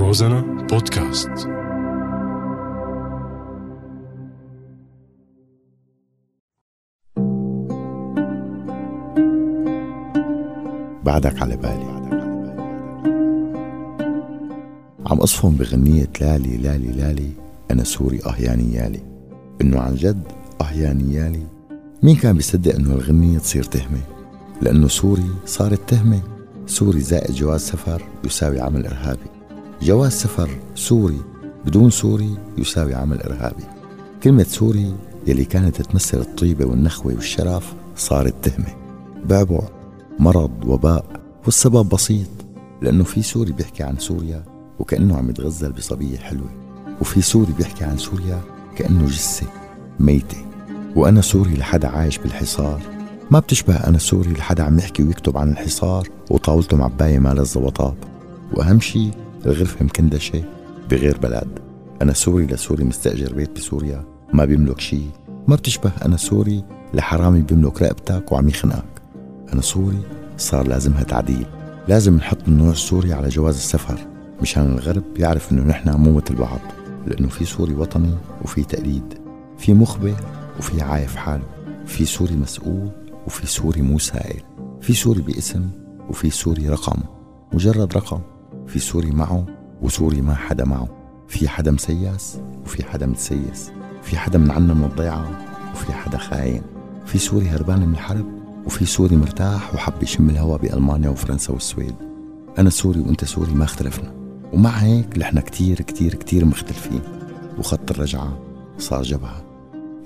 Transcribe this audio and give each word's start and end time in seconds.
روزانا 0.00 0.66
بودكاست. 0.70 1.28
بعدك 11.04 11.42
على 11.42 11.56
بالي. 11.56 12.00
عم 15.06 15.18
أصفن 15.20 15.50
بغنية 15.50 16.08
لالي 16.20 16.56
لالي 16.56 16.92
لالي 16.92 17.30
أنا 17.70 17.84
سوري 17.84 18.20
أه 18.26 18.36
يا 18.38 18.56
نيالي 18.56 19.00
إنه 19.60 19.80
عن 19.80 19.94
جد 19.94 20.22
أه 20.60 20.72
يا 20.72 20.92
نيالي 20.92 21.46
مين 22.02 22.16
كان 22.16 22.36
بيصدق 22.36 22.74
إنه 22.74 22.92
الغنية 22.92 23.38
تصير 23.38 23.62
تهمة؟ 23.62 24.00
لأنه 24.62 24.88
سوري 24.88 25.30
صارت 25.46 25.80
تهمة. 25.88 26.20
سوري 26.66 27.00
زائد 27.00 27.34
جواز 27.34 27.60
سفر 27.60 28.02
يساوي 28.24 28.60
عمل 28.60 28.86
إرهابي. 28.86 29.39
جواز 29.82 30.12
سفر 30.12 30.50
سوري 30.74 31.20
بدون 31.66 31.90
سوري 31.90 32.36
يساوي 32.58 32.94
عمل 32.94 33.22
إرهابي. 33.22 33.64
كلمة 34.22 34.42
سوري 34.42 34.94
يلي 35.26 35.44
كانت 35.44 35.82
تمثل 35.82 36.18
الطيبة 36.18 36.64
والنخوة 36.64 37.14
والشرف 37.14 37.74
صارت 37.96 38.34
تهمة. 38.42 38.76
بعبع 39.24 39.60
مرض 40.18 40.50
وباء 40.66 41.04
والسبب 41.44 41.88
بسيط 41.88 42.28
لأنه 42.82 43.04
في 43.04 43.22
سوري 43.22 43.52
بيحكي 43.52 43.82
عن 43.82 43.98
سوريا 43.98 44.44
وكأنه 44.78 45.16
عم 45.16 45.30
يتغزل 45.30 45.72
بصبية 45.72 46.18
حلوة 46.18 46.50
وفي 47.00 47.22
سوري 47.22 47.52
بيحكي 47.52 47.84
عن 47.84 47.98
سوريا 47.98 48.40
كأنه 48.76 49.06
جثة 49.06 49.46
ميتة. 50.00 50.44
وأنا 50.96 51.20
سوري 51.20 51.54
لحدا 51.54 51.88
عايش 51.88 52.18
بالحصار. 52.18 52.80
ما 53.30 53.38
بتشبه 53.38 53.74
أنا 53.74 53.98
سوري 53.98 54.32
لحدا 54.32 54.62
عم 54.62 54.78
يحكي 54.78 55.02
ويكتب 55.02 55.36
عن 55.36 55.50
الحصار 55.50 56.08
وطاولته 56.30 56.76
معباية 56.76 57.18
ما 57.18 57.38
لذ 57.38 57.62
وطاب. 57.62 57.94
وأهم 58.54 58.80
شي 58.80 59.10
الغرفة 59.46 59.84
مكندشة 59.84 60.42
بغير 60.90 61.18
بلد. 61.18 61.48
أنا 62.02 62.12
سوري 62.12 62.46
لسوري 62.46 62.84
مستأجر 62.84 63.34
بيت 63.34 63.56
بسوريا 63.56 64.04
ما 64.32 64.44
بيملك 64.44 64.80
شي 64.80 65.00
ما 65.48 65.56
بتشبه 65.56 65.92
أنا 66.04 66.16
سوري 66.16 66.64
لحرامي 66.94 67.42
بيملك 67.42 67.82
رقبتك 67.82 68.32
وعم 68.32 68.48
يخنقك. 68.48 69.02
أنا 69.52 69.60
سوري 69.60 69.98
صار 70.38 70.68
لازمها 70.68 71.02
تعديل 71.02 71.46
لازم 71.88 72.16
نحط 72.16 72.48
النوع 72.48 72.70
السوري 72.70 73.12
على 73.12 73.28
جواز 73.28 73.54
السفر 73.54 73.98
مشان 74.42 74.72
الغرب 74.72 75.02
يعرف 75.16 75.52
إنه 75.52 75.62
نحن 75.62 75.90
مو 75.90 76.12
مثل 76.12 76.34
بعض 76.34 76.60
لأنه 77.06 77.28
في 77.28 77.44
سوري 77.44 77.74
وطني 77.74 78.14
وفي 78.42 78.62
تقليد. 78.62 79.14
في 79.58 79.74
مخبر 79.74 80.14
وفي 80.58 80.82
عايف 80.82 81.16
حاله. 81.16 81.44
في 81.86 82.04
سوري 82.04 82.36
مسؤول 82.36 82.90
وفي 83.26 83.46
سوري 83.46 83.82
مو 83.82 83.98
سائل. 83.98 84.42
في 84.80 84.92
سوري 84.92 85.22
باسم 85.22 85.70
وفي 86.08 86.30
سوري 86.30 86.68
رقم. 86.68 87.00
مجرد 87.52 87.96
رقم. 87.96 88.20
في 88.72 88.78
سوري 88.78 89.10
معه 89.10 89.46
وسوري 89.82 90.20
ما 90.20 90.34
حدا 90.34 90.64
معه 90.64 90.88
في 91.28 91.48
حدا 91.48 91.70
مسيس 91.70 92.38
وفي 92.64 92.84
حدا 92.84 93.06
متسيس 93.06 93.70
في 94.02 94.18
حدا 94.18 94.38
منعنى 94.38 94.74
من 94.74 94.84
الضيعة 94.84 95.30
وفي 95.72 95.92
حدا 95.92 96.18
خاين 96.18 96.62
في 97.06 97.18
سوري 97.18 97.48
هربان 97.48 97.88
من 97.88 97.94
الحرب 97.94 98.26
وفي 98.66 98.84
سوري 98.84 99.16
مرتاح 99.16 99.74
وحب 99.74 100.02
يشم 100.02 100.30
الهواء 100.30 100.58
بألمانيا 100.58 101.08
وفرنسا 101.08 101.52
والسويد. 101.52 101.94
أنا 102.58 102.70
سوري 102.70 103.00
وأنت 103.00 103.24
سوري 103.24 103.52
ما 103.52 103.64
اختلفنا 103.64 104.12
ومع 104.52 104.70
هيك 104.70 105.18
نحن 105.18 105.40
كتير 105.40 105.80
كتير 105.80 106.14
كتير 106.14 106.44
مختلفين. 106.44 107.00
وخط 107.58 107.90
الرجعة 107.90 108.38
صار 108.78 109.02
جبهة. 109.02 109.44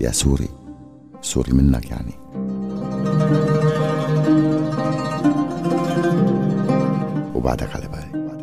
يا 0.00 0.10
سوري 0.10 0.48
سوري 1.22 1.52
منك 1.52 1.90
يعني. 1.90 2.14
وبعدك 7.34 7.76
على 7.76 7.88
بالي. 7.88 8.33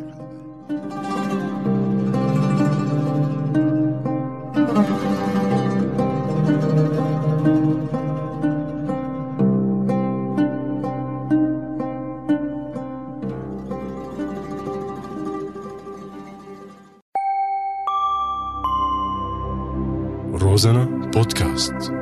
روزانا 20.33 20.85
بودكاست 20.85 22.00